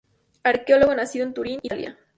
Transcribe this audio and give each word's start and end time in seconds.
Arqueólogo 0.41 0.95
nacido 0.95 1.27
en 1.27 1.33
Turín, 1.35 1.59
Italia. 1.61 1.95